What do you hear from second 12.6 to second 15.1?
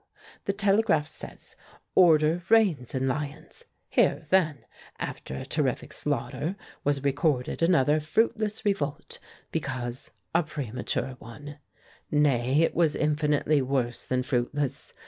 it was infinitely worse than fruitless.